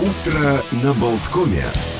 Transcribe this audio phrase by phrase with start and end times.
[0.00, 1.99] Утро на Болткоме.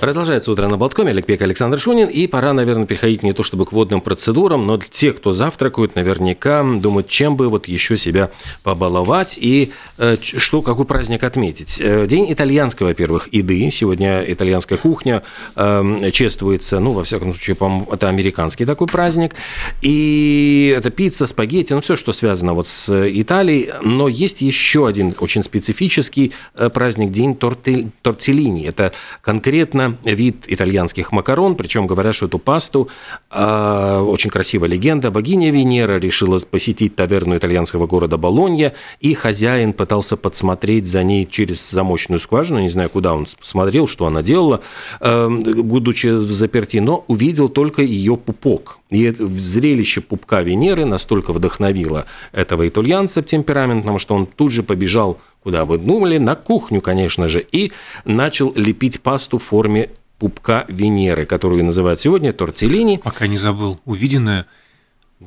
[0.00, 1.12] Продолжается утро на Болткоме.
[1.12, 2.08] Олег Пек, Александр Шунин.
[2.08, 6.62] И пора, наверное, переходить не то чтобы к водным процедурам, но те, кто завтракают, наверняка
[6.62, 8.30] думают, чем бы вот еще себя
[8.62, 11.80] побаловать и э, что, какой праздник отметить.
[11.80, 13.70] Э, день итальянской, во-первых, еды.
[13.70, 15.22] Сегодня итальянская кухня
[15.56, 19.34] э, чествуется, ну, во всяком случае, по это американский такой праздник.
[19.80, 23.70] И это пицца, спагетти, ну, все, что связано вот с Италией.
[23.82, 28.66] Но есть еще один очень специфический э, праздник, день торти, тортеллини.
[28.66, 28.92] Это
[29.22, 32.88] конкретно вид итальянских макарон, причем говорят, что эту пасту,
[33.30, 40.16] э, очень красивая легенда, богиня Венера решила посетить таверну итальянского города Болонья, и хозяин пытался
[40.16, 44.60] подсмотреть за ней через замочную скважину, не знаю, куда он смотрел, что она делала,
[45.00, 48.78] э, будучи в заперти, но увидел только ее пупок.
[48.90, 55.64] И зрелище пупка Венеры настолько вдохновило этого итальянца темпераментного, что он тут же побежал Куда
[55.64, 56.18] вы думали?
[56.18, 57.40] На кухню, конечно же.
[57.52, 57.70] И
[58.04, 62.96] начал лепить пасту в форме пупка Венеры, которую называют сегодня тортеллини.
[62.96, 63.78] Пока не забыл.
[63.84, 64.46] Увиденное–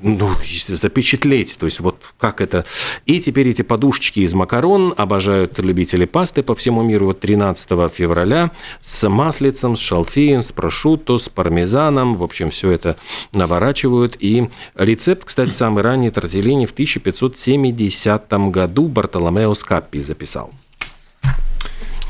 [0.01, 0.29] ну,
[0.67, 2.65] запечатлеть, то есть вот как это.
[3.05, 7.07] И теперь эти подушечки из макарон обожают любители пасты по всему миру.
[7.07, 12.15] Вот 13 февраля с маслицем, с шалфеем, с прошутто, с пармезаном.
[12.15, 12.97] В общем, все это
[13.33, 14.17] наворачивают.
[14.19, 20.51] И рецепт, кстати, самый ранний тортеллини в 1570 году Бартоломео Скаппи записал.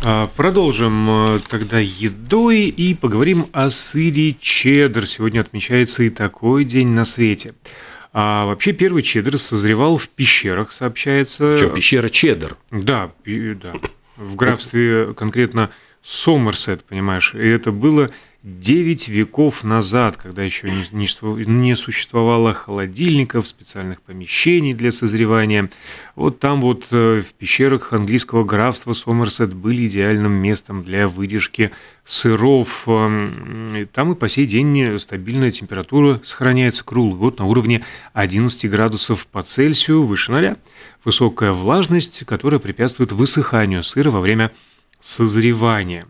[0.04, 5.08] А, продолжим э, тогда едой и поговорим о сыре чеддер.
[5.08, 7.56] Сегодня отмечается и такой день на свете.
[8.14, 11.54] А вообще первый чеддер созревал в пещерах, сообщается.
[11.54, 12.58] Причем пещера чеддер.
[12.72, 13.74] Да, да.
[14.16, 15.72] В графстве конкретно
[16.04, 17.34] Сомерсет, понимаешь.
[17.34, 18.10] И это было
[18.44, 25.70] 9 веков назад, когда еще не существовало холодильников, специальных помещений для созревания.
[26.16, 31.72] Вот там вот э, в пещерах английского графства Сомерсет были идеальным местом для выдержки
[32.06, 32.88] сыров.
[32.88, 37.84] Эм, там и по сей день стабильная температура сохраняется круглый год на уровне
[38.14, 40.58] 11 градусов по Цельсию выше ноля.
[41.04, 44.52] Высокая влажность, которая препятствует высыханию сыра во время
[45.00, 46.08] созревания.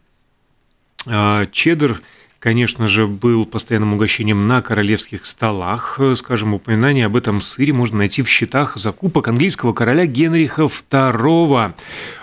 [1.05, 2.01] А, чеддер–
[2.39, 5.99] конечно же, был постоянным угощением на королевских столах.
[6.15, 11.73] Скажем, упоминание об этом сыре можно найти в счетах закупок английского короля Генриха II,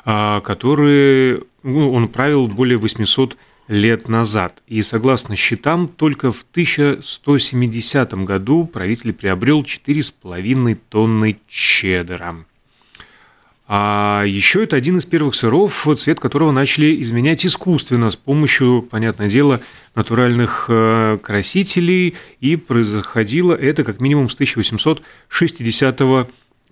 [0.04, 3.36] а, который ну, он правил более 800
[3.68, 4.62] лет назад.
[4.66, 12.36] И согласно счетам, только в 1170 году правитель приобрел 4,5 тонны чеддера.
[13.66, 19.30] А еще это один из первых сыров, цвет которого начали изменять искусственно с помощью, понятное
[19.30, 19.60] дело,
[19.94, 22.14] натуральных э, красителей.
[22.40, 26.00] И происходило это как минимум с 1860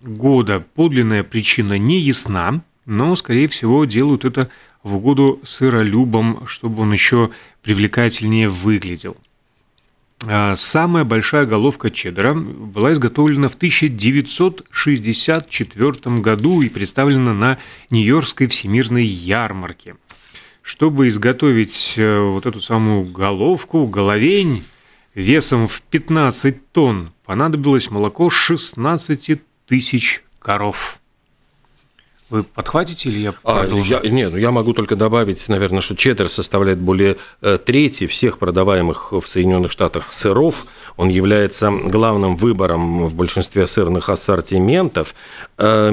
[0.02, 0.64] года.
[0.74, 4.50] Подлинная причина не ясна, но, скорее всего, делают это
[4.82, 7.30] в угоду сыролюбам, чтобы он еще
[7.62, 9.16] привлекательнее выглядел.
[10.28, 17.58] А, самая большая головка чеддера была изготовлена в 1964 году и представлена на
[17.90, 19.96] Нью-Йоркской всемирной ярмарке.
[20.62, 24.62] Чтобы изготовить э, вот эту самую головку, головень
[25.14, 31.00] весом в 15 тонн, понадобилось молоко 16 тысяч коров.
[32.32, 33.94] Вы подхватите или я продолжу?
[33.94, 38.06] А, я, нет, ну я могу только добавить, наверное, что чеддер составляет более э, трети
[38.06, 40.64] всех продаваемых в Соединенных Штатах сыров.
[40.96, 45.14] Он является главным выбором в большинстве сырных ассортиментов.
[45.58, 45.90] Э,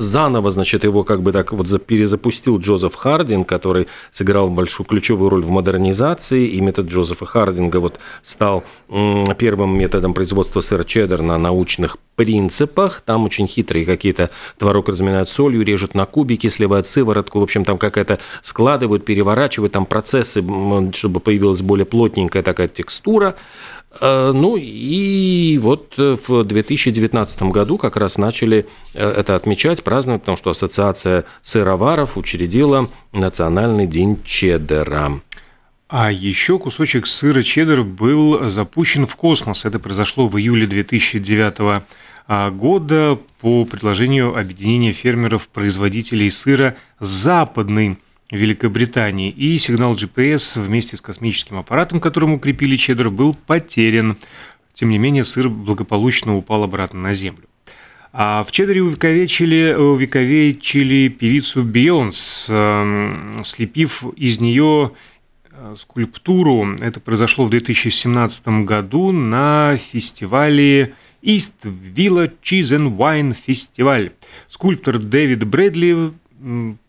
[0.00, 5.42] заново, значит, его как бы так вот перезапустил Джозеф Хардин, который сыграл большую ключевую роль
[5.42, 6.46] в модернизации.
[6.46, 8.64] И метод Джозефа Хардинга вот стал
[9.36, 13.02] первым методом производства сыра чеддер на научных принципах.
[13.04, 17.40] Там очень хитрые какие-то творог разминают солью, режут на кубики, сливают сыворотку.
[17.40, 20.42] В общем, там какая-то складывают, переворачивают, там процессы,
[20.92, 23.36] чтобы появилась более плотненькая такая текстура.
[24.00, 30.36] Э, ну и вот в 2019 году как раз начали э, это отмечать, праздновать, потому
[30.36, 35.20] что Ассоциация сыроваров учредила Национальный день чеддера.
[35.88, 39.64] А еще кусочек сыра чеддер был запущен в космос.
[39.64, 41.82] Это произошло в июле 2009
[42.28, 47.98] года по предложению объединения фермеров-производителей сыра Западной
[48.30, 49.30] Великобритании.
[49.30, 54.18] И сигнал GPS вместе с космическим аппаратом, которому укрепили чеддер, был потерян.
[54.74, 57.44] Тем не менее, сыр благополучно упал обратно на Землю.
[58.12, 64.92] А в Чеддере увековечили, увековечили певицу Бейонс, эм, слепив из нее
[65.60, 66.76] Э, скульптуру.
[66.80, 74.12] Это произошло в 2017 году на фестивале East Villa Cheese and Wine Festival.
[74.48, 76.12] Скульптор Дэвид Брэдли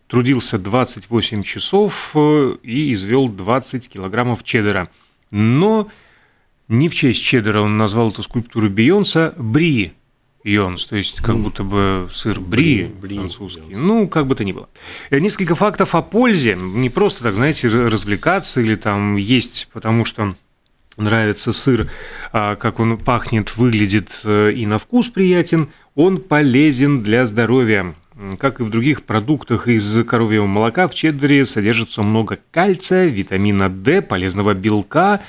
[0.08, 4.88] трудился 28 часов э, и извел 20 килограммов чеддера.
[5.30, 5.88] Но
[6.68, 9.92] не в честь чеддера он назвал эту скульптуру Бейонса Бри
[10.42, 13.60] Йонс, то есть как будто бы сыр бри, бри французский.
[13.60, 14.70] Бри, ну, как бы то ни было.
[15.10, 16.56] Э, несколько фактов о пользе.
[16.56, 20.34] Не просто так, знаете, развлекаться или там есть, потому что
[21.00, 21.90] нравится сыр,
[22.32, 27.94] а как он пахнет, выглядит э, и на вкус приятен, он полезен для здоровья.
[28.38, 34.02] Как и в других продуктах из коровьего молока, в чеддере содержится много кальция, витамина D,
[34.02, 35.20] полезного белка,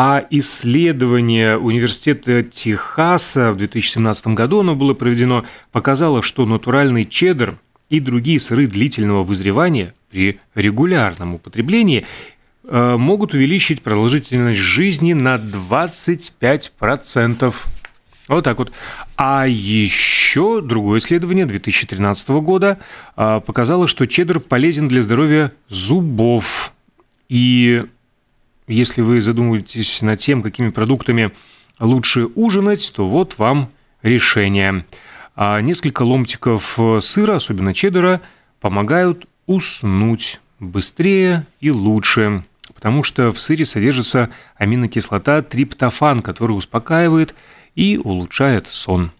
[0.00, 7.58] а исследование Университета Техаса в 2017 году оно было проведено, показало, что натуральный чеддер
[7.90, 12.06] и другие сыры длительного вызревания при регулярном употреблении
[12.70, 17.54] могут увеличить продолжительность жизни на 25%.
[18.28, 18.72] Вот так вот.
[19.16, 22.78] А еще другое исследование 2013 года
[23.16, 26.72] а, показало, что чеддер полезен для здоровья зубов.
[27.30, 27.84] И
[28.66, 31.32] если вы задумываетесь над тем, какими продуктами
[31.80, 33.70] лучше ужинать, то вот вам
[34.02, 34.84] решение.
[35.34, 38.20] А несколько ломтиков сыра, особенно чеддера,
[38.60, 42.44] помогают уснуть быстрее и лучше,
[42.78, 47.34] потому что в сыре содержится аминокислота триптофан, который успокаивает
[47.74, 49.10] и улучшает сон.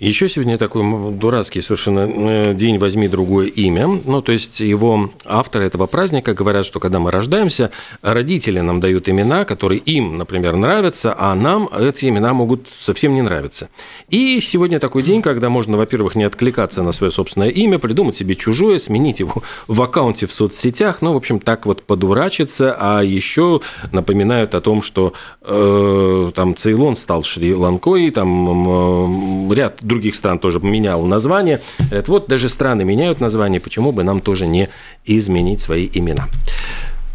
[0.00, 3.86] Еще сегодня такой дурацкий совершенно э, день «Возьми другое имя».
[3.86, 7.70] Ну, то есть его авторы этого праздника говорят, что когда мы рождаемся,
[8.00, 13.20] родители нам дают имена, которые им, например, нравятся, а нам эти имена могут совсем не
[13.20, 13.68] нравиться.
[14.08, 18.36] И сегодня такой день, когда можно, во-первых, не откликаться на свое собственное имя, придумать себе
[18.36, 23.60] чужое, сменить его в аккаунте в соцсетях, ну, в общем, так вот подурачиться, а еще
[23.92, 25.12] напоминают о том, что
[25.42, 31.60] э, там Цейлон стал Шри-Ланкой, там э, ряд других стран тоже менял название.
[31.78, 34.68] Говорят, вот даже страны меняют название, почему бы нам тоже не
[35.04, 36.28] изменить свои имена?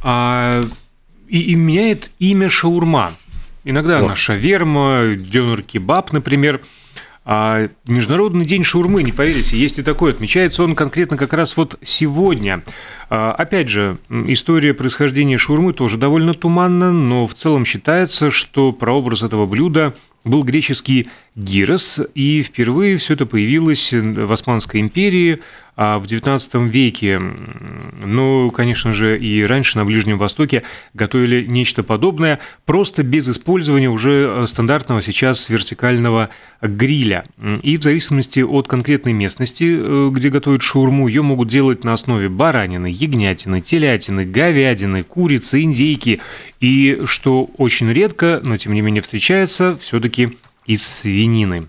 [0.03, 0.63] А,
[1.27, 3.11] и, и меняет имя шаурма.
[3.63, 4.05] Иногда вот.
[4.05, 6.61] она шаверма, дёнер кебаб, например.
[7.27, 10.11] А Международный день шаурмы, не поверите, есть и такой.
[10.11, 12.61] Отмечается он конкретно как раз вот сегодня.
[13.09, 19.23] А, опять же, история происхождения шаурмы тоже довольно туманна, но в целом считается, что прообраз
[19.23, 19.95] этого блюда
[20.25, 25.39] был греческий гирос, и впервые все это появилось в Османской империи
[25.77, 27.19] а в XIX веке.
[27.19, 30.63] Ну, конечно же, и раньше на Ближнем Востоке
[30.93, 36.29] готовили нечто подобное, просто без использования уже стандартного сейчас вертикального
[36.61, 37.25] гриля.
[37.61, 42.29] И в зависимости от конкретной местности, э, где готовят шаурму, ее могут делать на основе
[42.29, 46.21] баранины, ягнятины, телятины, говядины, курицы, индейки.
[46.61, 50.14] И, что очень редко, но тем не менее встречается, все-таки
[50.65, 51.67] из свинины.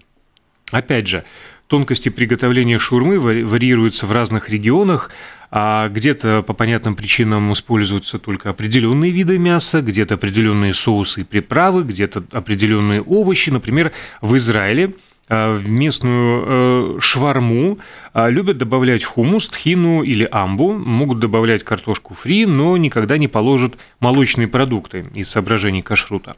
[0.72, 1.24] Опять же,
[1.68, 5.10] тонкости приготовления шурмы варьируются в разных регионах,
[5.50, 11.84] а где-то по понятным причинам используются только определенные виды мяса, где-то определенные соусы и приправы,
[11.84, 13.50] где-то определенные овощи.
[13.50, 14.94] Например, в Израиле
[15.28, 17.78] а, в местную э, шварму
[18.12, 23.74] а, любят добавлять хумус, тхину или амбу, могут добавлять картошку фри, но никогда не положат
[23.98, 26.36] молочные продукты из соображений кашрута.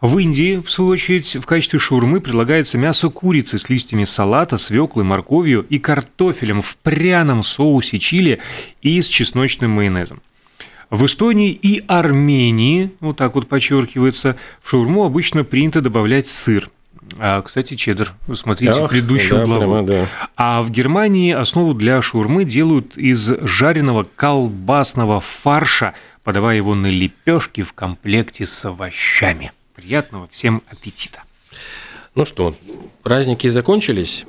[0.00, 5.04] В Индии, в свою очередь, в качестве шаурмы предлагается мясо курицы с листьями салата, свеклой,
[5.04, 8.40] морковью и картофелем в пряном соусе чили
[8.82, 10.20] и с чесночным майонезом.
[10.90, 16.70] В Эстонии и Армении, вот так вот подчеркивается, в шаурму обычно принято добавлять сыр.
[17.18, 18.14] А, кстати, чеддер.
[18.32, 19.84] Смотрите Ах, предыдущую да, главу.
[19.84, 20.06] Прямо, да.
[20.36, 27.62] А в Германии основу для шаурмы делают из жареного колбасного фарша, подавая его на лепешки
[27.62, 29.52] в комплекте с овощами.
[29.76, 31.22] Приятного всем аппетита.
[32.14, 32.54] Ну что,
[33.02, 34.24] праздники закончились.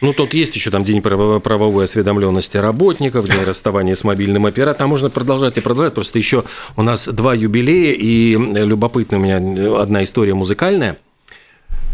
[0.00, 4.88] Ну, тут есть еще там день правовой осведомленности работников, день расставания с мобильным оператором.
[4.88, 5.92] Можно продолжать и продолжать.
[5.92, 6.44] Просто еще
[6.76, 10.96] у нас два юбилея, и любопытная у меня одна история музыкальная–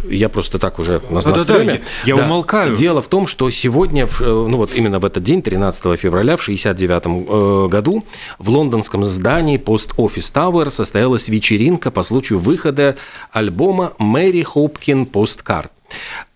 [0.08, 1.32] я просто так уже у нас да.
[1.32, 2.24] Да, да, я да.
[2.24, 2.76] умолкаю.
[2.76, 7.02] Дело в том, что сегодня, ну вот именно в этот день, 13 февраля в 69
[7.06, 8.04] э, году,
[8.38, 12.96] в лондонском здании Post Office Tower состоялась вечеринка по случаю выхода
[13.32, 15.70] альбома Мэри Хопкин Посткарт.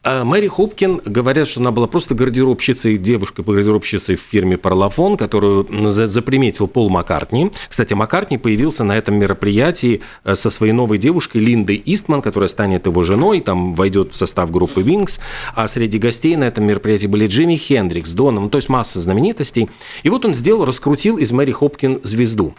[0.02, 5.19] А Мэри Хопкин говорят, что она была просто гардеробщицей, девушкой по гардеробщицей в фирме Парлафон,
[5.19, 7.50] которую заприметил Пол Маккартни.
[7.69, 12.87] Кстати, Маккартни появился на этом мероприятии э, со своей новой девушкой Линдой Истман, которая станет
[12.87, 15.21] его женой, там войдет в состав группы Wings.
[15.54, 19.69] А среди гостей на этом мероприятии были Джимми Хендрикс, Доном, то есть масса знаменитостей.
[20.02, 22.54] И вот он сделал, раскрутил из Мэри Хопкин звезду.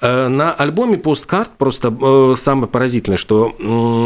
[0.00, 3.54] Э, на альбоме Посткарт просто э, самое поразительное, что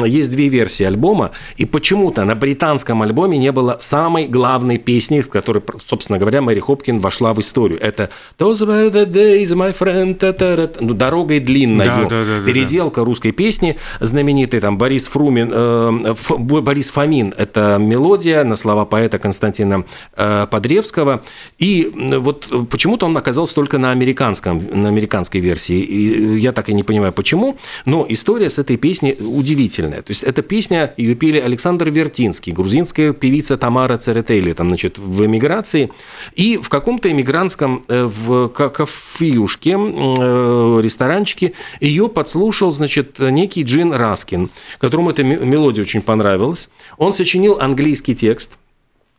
[0.04, 5.21] есть две версии альбома, и почему-то на британском американском альбоме не было самой главной песни,
[5.21, 7.79] с которой, собственно говоря, Мэри Хопкин вошла в историю.
[7.81, 11.87] Это «Those were the days, my friend», ну, «Дорогой длинной».
[11.87, 13.05] Да, да, да, переделка да.
[13.05, 19.19] русской песни знаменитой, там, Борис Фрумин, э, Ф, Борис Фомин, это мелодия на слова поэта
[19.19, 19.85] Константина
[20.17, 21.23] э, Подревского.
[21.59, 25.81] И вот почему-то он оказался только на американском, на американской версии.
[25.81, 27.57] И я так и не понимаю, почему.
[27.85, 30.03] Но история с этой песней удивительная.
[30.03, 35.27] То есть эта песня, ее пели Александр Вертинский, грузинская певица Тамара Церетели, там, значит, в
[35.27, 35.91] эмиграции.
[36.37, 44.50] И в каком-то эмигрантском э, в кафеюшке, э, ресторанчике ее подслушал, значит, некий Джин Раскин,
[44.79, 46.71] которому эта мелодия очень понравилась.
[46.97, 48.57] Он сочинил английский текст–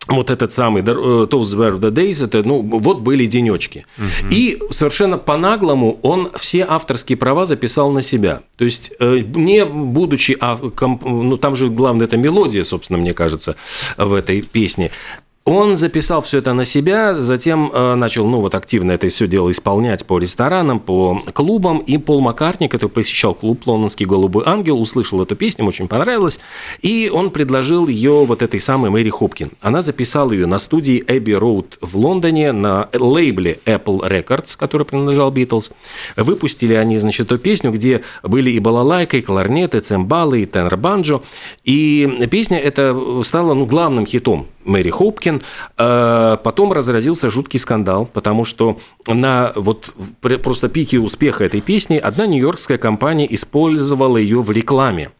[0.08, 3.86] вот этот самый э, Those were the days, это, ну, вот были денечки.
[3.98, 4.30] Угу.
[4.32, 8.42] И совершенно по-наглому он все авторские права записал на себя.
[8.58, 13.56] То есть, э, не будучи, а, ну, там же главное, это мелодия, собственно, мне кажется,
[13.98, 14.92] в этой песне.
[15.44, 19.50] Он записал все это на себя, затем э, начал, ну вот активно это все дело
[19.50, 21.80] исполнять по ресторанам, по клубам.
[21.80, 26.40] И Пол Маккартни, который посещал клуб «Лондонский голубой ангел», услышал эту песню, очень понравилось,
[26.84, 29.50] и он предложил ее вот этой самой Мэри Хопкин.
[29.62, 35.32] Она записала ее на студии Эбби Роуд в Лондоне на лейбле Apple Records, который принадлежал
[35.32, 35.72] Битлз.
[36.18, 41.22] Выпустили они, значит, эту песню, где были и балалайка, и кларнеты, цимбалы, и тенор-банджо.
[41.64, 45.31] И песня эта стала ну, главным хитом Мэри Хопкин.
[45.78, 49.94] Э, потом разразился жуткий скандал, потому что на вот
[50.44, 55.12] просто пике успеха этой песни одна нью-йоркская компания использовала ее в рекламе.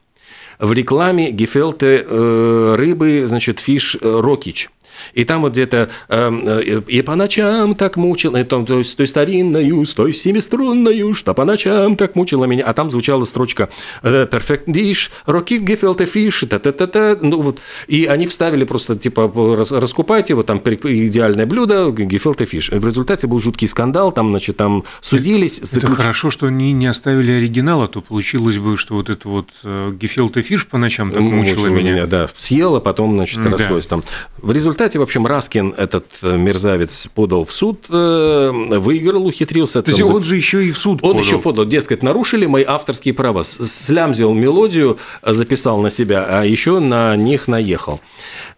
[0.60, 4.70] В рекламе гефелте э, рыбы, значит, фиш э, рокич–
[5.14, 8.96] и там вот где-то эм, э, «И по ночам так мучил», и там, то есть
[8.98, 12.64] той старинною, с той семиструнною, что по ночам так мучила меня.
[12.66, 13.70] А там звучала строчка
[14.04, 17.18] э, «Perfect dish, rocky gefilte fish», та-та-та-та.
[17.22, 19.32] Ну вот, и они вставили просто, типа,
[19.72, 22.78] раскупайте, вот там идеальное блюдо, gefilte fish.
[22.78, 25.58] В результате был жуткий скандал, там, значит, там судились.
[25.58, 25.84] Это, заключ...
[25.84, 30.42] это хорошо, что они не оставили оригинала, то получилось бы, что вот это вот gefilte
[30.48, 31.94] fish по ночам так мучила меня.
[31.94, 32.08] меня.
[32.08, 33.52] Да, съела, потом, значит, да.
[33.52, 34.04] расслось там.
[34.38, 39.82] В результате результате, в общем, Раскин, этот э, мерзавец, подал в суд, э, выиграл, ухитрился.
[39.82, 41.24] То есть он же еще и в суд Он подал.
[41.24, 43.44] еще подал, дескать, нарушили мои авторские права.
[43.44, 48.00] Слямзил мелодию, записал на себя, а еще на них наехал.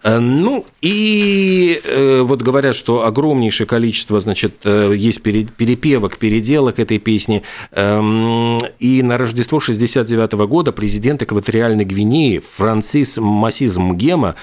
[0.03, 1.81] Э, ну, и
[2.23, 7.43] вот говорят, что огромнейшее количество, значит, есть перепевок, переделок этой песни.
[7.71, 14.35] Эм, и на Рождество 69 года президент Экваториальной Гвинеи Франсис Масиз Мгема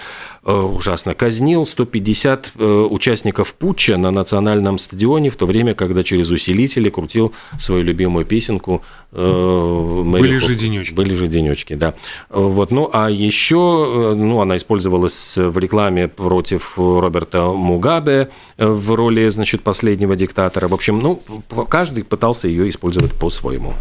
[0.42, 6.30] Э, ужасно казнил 150 э, участников путча на национальном стадионе, в то время, когда через
[6.30, 10.48] усилители крутил свою любимую песенку э, Мэри Были Хоп.
[10.48, 10.94] же денечки.
[10.94, 11.94] Были же денечки, да.
[12.30, 19.62] Вот, ну, а еще, ну, она использовалась в рекламе против Роберта Мугабе в роли, значит,
[19.62, 20.68] последнего диктатора.
[20.68, 21.22] В общем, ну,
[21.68, 23.74] каждый пытался ее использовать по-своему.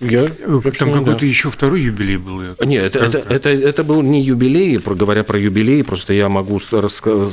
[0.00, 0.28] Я,
[0.78, 1.26] Там какой-то да.
[1.26, 2.40] еще второй юбилей был.
[2.64, 6.58] Нет, это, это, это, это был не юбилей, говоря про юбилей, просто я могу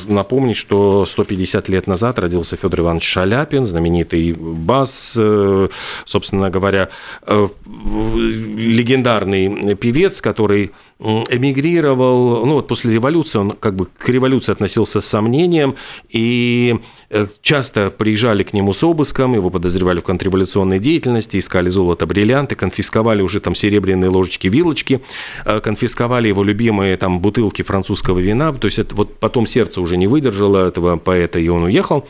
[0.07, 5.69] напомнить, что 150 лет назад родился Федор Иванович Шаляпин, знаменитый бас, э,
[6.05, 6.89] собственно говоря,
[7.25, 14.99] э, легендарный певец, который эмигрировал, ну вот после революции, он как бы к революции относился
[14.99, 15.75] с сомнением,
[16.09, 16.79] и
[17.11, 22.55] э, часто приезжали к нему с обыском, его подозревали в контрреволюционной деятельности, искали золото, бриллианты,
[22.57, 25.01] конфисковали уже там серебряные ложечки, вилочки,
[25.45, 29.97] э, конфисковали его любимые там бутылки французского вина, то есть это вот потом сердце уже
[29.97, 32.05] не выдержало этого поэта, и он уехал.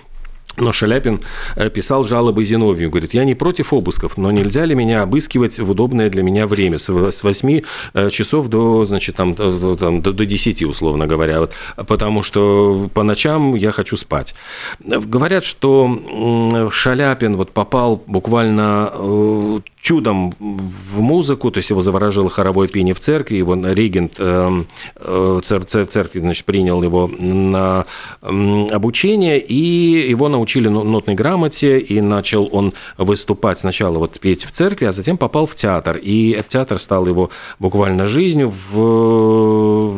[0.57, 1.21] Но Шаляпин
[1.55, 5.69] э, писал жалобы Зиновию, говорит, я не против обысков, но нельзя ли меня обыскивать в
[5.69, 7.61] удобное для меня время, с 8
[7.93, 11.53] э, часов до, значит, там, там, до 10, условно говоря, вот,
[11.87, 14.33] потому что по ночам я хочу спать.
[14.79, 18.91] Говорят, что Шаляпин вот попал буквально
[19.87, 24.63] чудом в музыку, то есть его заворожило хоровое пение в церкви, его регент э,
[24.97, 27.85] э, церкви значит, принял его на
[28.21, 34.87] обучение, и его научили нотной грамоте, и начал он выступать сначала вот петь в церкви,
[34.87, 37.29] а затем попал в театр, и этот театр стал его
[37.59, 38.51] буквально жизнью.
[38.71, 38.77] В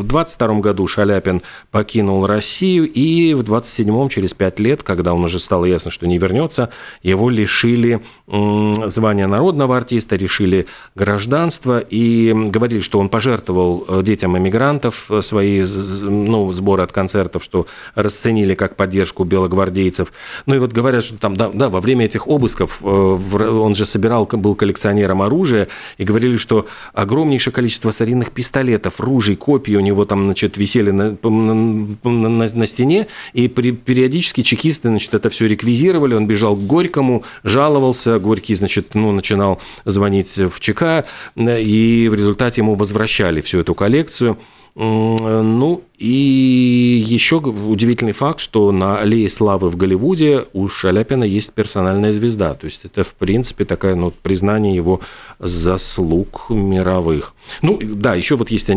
[0.03, 1.41] 22 году Шаляпин
[1.72, 6.17] покинул Россию, и в 27-м, через 5 лет, когда он уже стало ясно, что не
[6.17, 6.72] вернется,
[7.03, 15.10] его лишили звания народного артиста, решили гражданство и говорили, что он пожертвовал э, детям иммигрантов
[15.10, 15.63] э, свои
[16.01, 20.12] ну, сборы от концертов, что расценили как поддержку белогвардейцев.
[20.46, 24.25] Ну и вот говорят, что там, да, да во время этих обысков он же собирал,
[24.25, 25.67] был коллекционером оружия,
[25.98, 31.17] и говорили, что огромнейшее количество старинных пистолетов, ружей, копий у него там, значит, висели на,
[31.24, 37.24] на, на, стене, и при, периодически чекисты, значит, это все реквизировали, он бежал к Горькому,
[37.43, 41.05] жаловался, Горький, значит, ну, начинал звонить в ЧК,
[41.36, 44.38] и в результате ему возвращали всю эту коллекцию.
[44.75, 52.13] Ну, и еще удивительный факт, что на аллее славы в Голливуде у Шаляпина есть персональная
[52.13, 52.53] звезда.
[52.53, 55.01] То есть это, в принципе, такое ну, признание его
[55.39, 57.36] заслуг мировых.
[57.62, 58.69] Ну, да, еще вот есть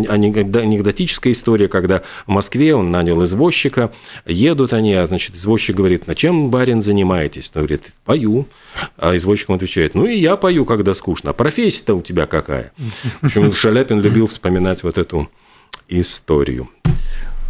[0.92, 3.92] анекдотическая история, когда в Москве он нанял извозчика,
[4.26, 7.50] едут они, а, значит, извозчик говорит, на чем, барин, занимаетесь?
[7.54, 8.46] Он говорит, пою.
[8.96, 11.30] А извозчик ему отвечает, ну и я пою, когда скучно.
[11.30, 12.72] А профессия-то у тебя какая?
[13.20, 15.30] В общем, Шаляпин любил вспоминать вот эту
[15.88, 16.68] историю.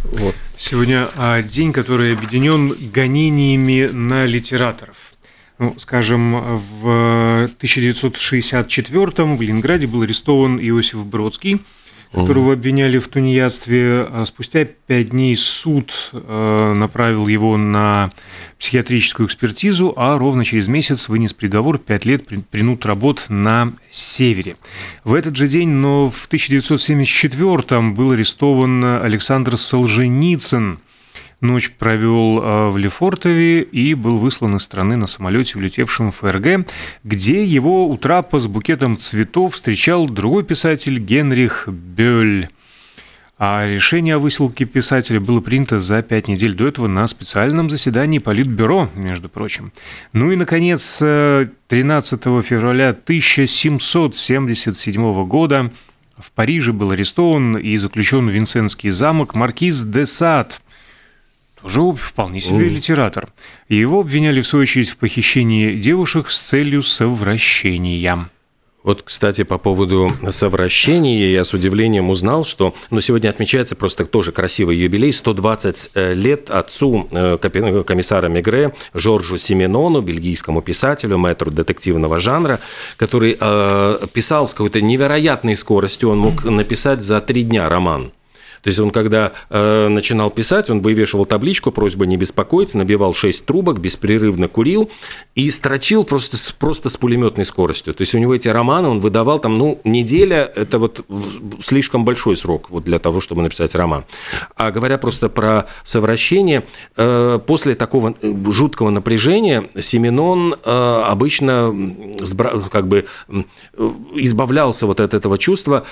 [0.03, 0.35] Вот.
[0.57, 5.13] Сегодня а, день, который объединен гонениями на литераторов.
[5.59, 11.61] Ну, скажем, в 1964 в Ленинграде был арестован Иосиф Бродский–
[12.13, 14.07] которого обвиняли в тунеядстве.
[14.09, 18.11] А спустя пять дней суд э, направил его на
[18.59, 24.55] психиатрическую экспертизу, а ровно через месяц вынес приговор пять лет принуд работ на севере.
[25.03, 30.79] В этот же день, но в 1974 был арестован Александр Солженицын–
[31.43, 36.65] Ночь провел а, в Лефортове и был выслан из страны на самолете, улетевшем в ФРГ,
[37.03, 42.47] где его у трапа с букетом цветов встречал другой писатель Генрих Бёль.
[43.37, 48.19] А решение о выселке писателя было принято за пять недель до этого на специальном заседании
[48.19, 49.73] Политбюро, между прочим.
[50.13, 55.73] Ну и, наконец, 13 февраля 1777 года
[56.17, 60.61] в Париже был арестован и заключен в Винсентский замок маркиз де Сад–
[61.63, 62.69] тоже вполне себе mm.
[62.69, 63.29] литератор.
[63.69, 68.29] Его обвиняли, в свою очередь, в похищении девушек с целью совращения.
[68.83, 74.33] Вот, кстати, по поводу совращения, я с удивлением узнал, что ну, сегодня отмечается просто тоже
[74.33, 82.19] красивый юбилей, 120 э, лет отцу э, комиссара Мегре Жоржу Сименону, бельгийскому писателю, мэтру детективного
[82.19, 82.59] жанра,
[82.97, 88.11] который э, писал с какой-то невероятной скоростью, он мог написать за три дня роман.
[88.63, 93.45] То есть он, когда э, начинал писать, он вывешивал табличку «Просьба не беспокоиться», набивал 6
[93.45, 94.89] трубок, беспрерывно курил
[95.35, 97.93] и строчил просто, просто с пулеметной скоростью.
[97.93, 101.05] То есть у него эти романы он выдавал там, ну, неделя– это вот
[101.61, 104.05] слишком большой срок вот для того, чтобы написать роман.
[104.55, 106.63] А говоря просто про совращение,
[106.95, 111.75] э, после такого э, жуткого напряжения Семенон э, обычно
[112.71, 113.05] как бы
[114.15, 115.85] избавлялся вот от этого чувства,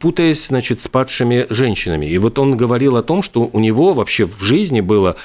[0.00, 2.06] путаясь, значит, с падшими женщинами женщинами.
[2.06, 5.16] И вот он говорил о том, что у него вообще в жизни было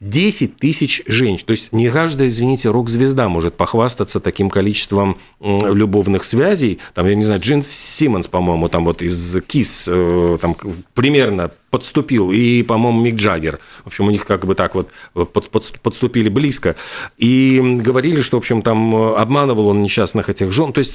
[0.00, 1.46] 10 тысяч женщин.
[1.46, 6.78] То есть не каждая, извините, рок-звезда может похвастаться таким количеством любовных связей.
[6.94, 10.56] Там, я не знаю, Джин Симмонс, по-моему, там вот из Кис, э, там
[10.94, 13.58] примерно подступил, и, по-моему, Мик Джаггер.
[13.84, 16.76] В общем, у них как бы так вот под, под, подступили близко.
[17.18, 20.72] И говорили, что, в общем, там обманывал он несчастных этих жен.
[20.72, 20.94] То есть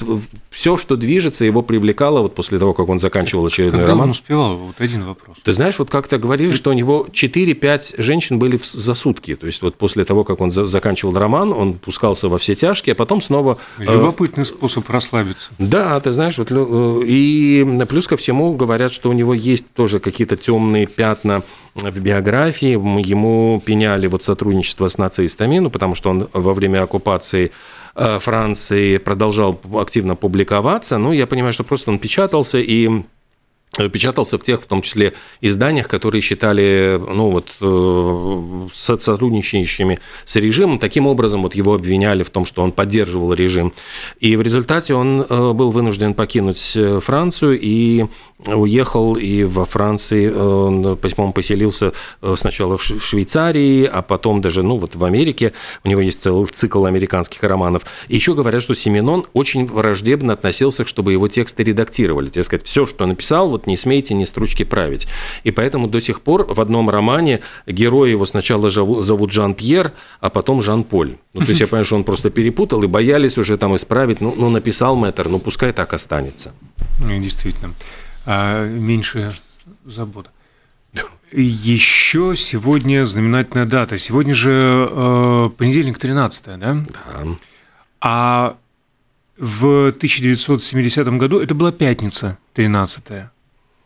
[0.50, 4.06] все, что движется, его привлекало вот после того, как он заканчивал очередной Когда роман.
[4.06, 4.58] он успевал?
[4.58, 5.38] Вот один вопрос.
[5.44, 9.36] Ты знаешь, вот как-то говорили, что у него 4-5 женщин были за сутки.
[9.36, 12.94] То есть вот после того, как он за, заканчивал роман, он пускался во все тяжкие,
[12.94, 13.58] а потом снова...
[13.80, 15.50] Э, Любопытный способ расслабиться.
[15.58, 20.00] Да, ты знаешь, вот, э, и плюс ко всему говорят, что у него есть тоже
[20.00, 21.44] какие-то темные пятна
[21.76, 22.72] в биографии.
[22.72, 27.52] Ему пеняли вот сотрудничество с нацистами, ну, потому что он во время оккупации
[27.96, 30.98] э, Франции продолжал активно публиковаться.
[30.98, 33.04] Ну, я понимаю, что просто он печатался и
[33.78, 40.78] печатался в тех, в том числе, изданиях, которые считали, ну вот, э, сотрудничающими с режимом.
[40.78, 43.74] Таким образом, вот его обвиняли в том, что он поддерживал режим.
[44.20, 48.06] И в результате он э, был вынужден покинуть Францию и
[48.48, 51.94] уехал и во Франции, по-моему, поселился
[52.36, 55.54] сначала в Швейцарии, а потом даже, ну вот в Америке.
[55.84, 57.84] У него есть целый цикл американских романов.
[58.08, 62.30] Еще говорят, что Семенон очень враждебно относился, чтобы его тексты редактировали.
[62.30, 65.08] Так сказать, все, что написал, вот вот не смейте ни строчки править.
[65.44, 70.62] И поэтому до сих пор в одном романе герои его сначала зовут Жан-Пьер, а потом
[70.62, 71.16] Жан-Поль.
[71.34, 74.22] Ну, то есть я понимаю, что он просто перепутал и боялись уже там исправить.
[74.22, 76.52] Ну, ну написал мэтр, ну пускай так останется.
[77.00, 77.74] Действительно.
[78.26, 79.34] А меньше
[79.86, 80.30] забот.
[81.32, 83.98] Еще сегодня знаменательная дата.
[83.98, 86.58] Сегодня же э, понедельник 13, да?
[86.58, 87.38] Да.
[88.02, 88.58] А
[89.38, 93.30] в 1970 году, это была пятница, 13 -е.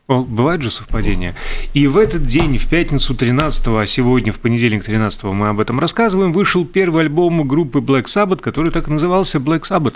[0.08, 1.34] Бывает же совпадение.
[1.74, 5.80] И в этот день, в пятницу 13 а сегодня, в понедельник 13 мы об этом
[5.80, 9.96] рассказываем, вышел первый альбом группы Black Sabbath, который так и назывался Black Sabbath.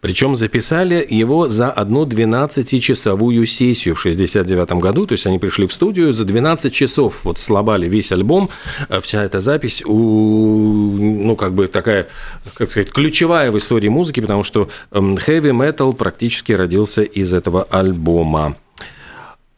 [0.00, 5.06] Причем записали его за одну 12-часовую сессию в 69 году.
[5.06, 8.50] То есть они пришли в студию за 12 часов, вот слабали весь альбом.
[8.88, 12.08] Э, вся эта запись, у, ну, как бы такая,
[12.54, 18.56] как сказать, ключевая в истории музыки, потому что metal практически родился из этого альбома.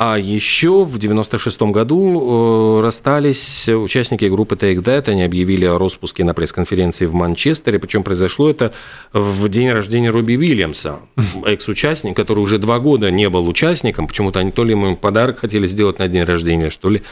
[0.03, 5.11] А еще в 96 году э, расстались участники группы Take That.
[5.11, 7.79] Они объявили о распуске на пресс-конференции в Манчестере.
[7.79, 8.73] Причем произошло это
[9.13, 11.01] в день рождения Робби Уильямса,
[11.45, 14.07] экс-участник, который уже два года не был участником.
[14.07, 17.03] Почему-то они то ли ему подарок хотели сделать на день рождения, что ли.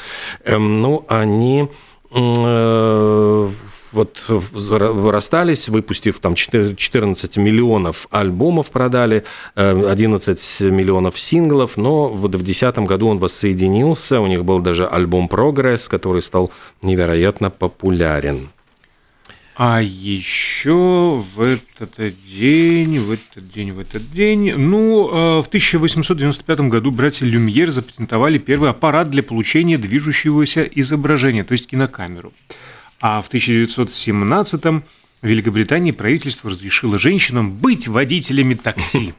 [0.46, 1.68] Эм, ну, они
[2.10, 3.48] э,
[3.92, 9.24] вот расстались, выпустив там 14 миллионов альбомов продали,
[9.54, 14.86] 11 э, миллионов синглов, но вот в 2010 году он воссоединился, у них был даже
[14.86, 16.50] альбом «Прогресс», который стал
[16.82, 18.48] невероятно популярен.
[19.60, 26.60] А еще в этот день, в этот день, в этот день, ну, э, в 1895
[26.68, 32.32] году братья Люмьер запатентовали первый аппарат для получения движущегося изображения, то есть кинокамеру.
[33.00, 34.84] А в 1917-м
[35.22, 39.14] в Великобритании правительство разрешило женщинам быть водителями такси.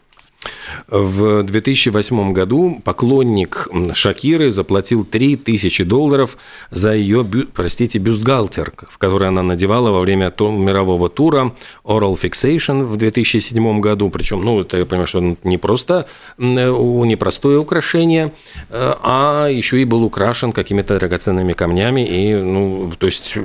[0.87, 6.37] В 2008 году поклонник Шакиры заплатил 3000 долларов
[6.71, 12.95] за ее, простите, бюстгальтер, в который она надевала во время мирового тура Oral Fixation в
[12.97, 14.09] 2007 году.
[14.09, 18.33] Причем, ну, это я понимаю, что не просто непростое украшение,
[18.69, 22.07] э, а еще и был украшен какими-то драгоценными камнями.
[22.07, 23.35] И, ну, то есть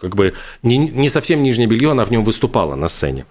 [0.00, 3.26] как бы не, не совсем нижнее белье, она в нем выступала на сцене.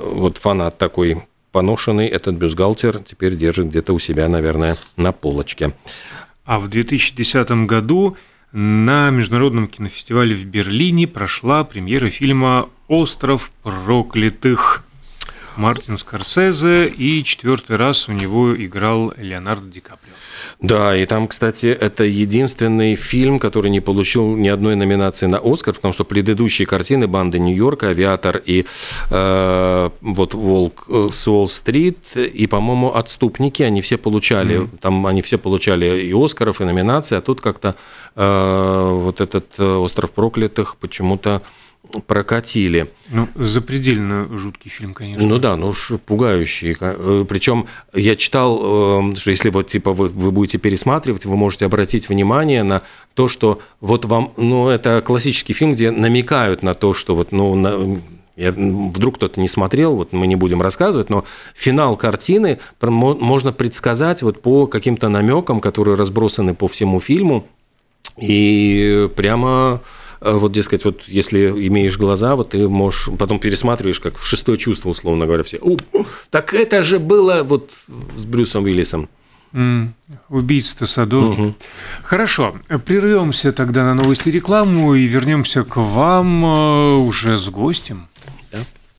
[0.00, 1.22] Вот фанат такой
[1.54, 5.72] поношенный этот бюстгальтер теперь держит где-то у себя, наверное, на полочке.
[6.44, 8.16] А в 2010 году
[8.50, 14.83] на Международном кинофестивале в Берлине прошла премьера фильма «Остров проклятых».
[15.56, 20.12] Мартин Скорсезе, и четвертый раз у него играл Леонардо Ди Каприо.
[20.60, 25.74] Да, и там, кстати, это единственный фильм, который не получил ни одной номинации на Оскар,
[25.74, 28.66] потому что предыдущие картины «Банды Нью-Йорка», «Авиатор» и
[29.10, 34.78] э, вот «Волк с Уолл-стрит» и, по-моему, «Отступники», они все получали, mm-hmm.
[34.80, 37.74] там они все получали и Оскаров, и номинации, а тут как-то
[38.16, 41.42] э, вот этот э, «Остров проклятых» почему-то
[42.06, 42.90] прокатили.
[43.10, 45.26] Ну, запредельно жуткий фильм, конечно.
[45.26, 46.76] Ну да, ну уж пугающий.
[46.80, 51.66] Э, Причем я читал, э, что если вот типа вы, вы будете пересматривать, вы можете
[51.66, 52.82] обратить внимание на
[53.14, 57.54] то, что вот вам, ну это классический фильм, где намекают на то, что вот, ну,
[57.54, 57.98] на,
[58.36, 64.22] я, вдруг кто-то не смотрел, вот мы не будем рассказывать, но финал картины можно предсказать
[64.22, 67.46] вот по каким-то намекам, которые разбросаны по всему фильму,
[68.16, 69.80] и прямо
[70.32, 74.88] вот, дескать, вот если имеешь глаза, вот ты можешь, потом пересматриваешь, как в шестое чувство,
[74.88, 75.60] условно говоря, все.
[76.30, 77.70] Так это же было вот
[78.16, 79.08] с Брюсом Уиллисом.
[79.52, 79.90] Mm,
[80.30, 81.38] убийство садовник.
[81.38, 81.54] Угу.
[82.02, 88.08] Хорошо, прервемся тогда на новости рекламу и вернемся к вам э, уже с гостем.